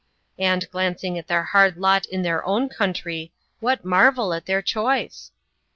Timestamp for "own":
2.43-2.69